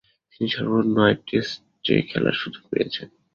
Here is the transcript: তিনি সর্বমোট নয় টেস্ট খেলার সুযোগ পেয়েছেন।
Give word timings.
তিনি 0.31 0.47
সর্বমোট 0.53 0.87
নয় 0.97 1.15
টেস্ট 1.27 1.55
খেলার 2.09 2.35
সুযোগ 2.41 2.63
পেয়েছেন। 2.71 3.07